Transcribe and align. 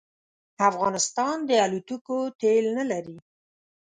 افغانستان 0.69 1.35
د 1.49 1.51
الوتکو 1.65 2.17
تېل 2.41 2.65
نه 2.77 2.83
لري 2.91 3.17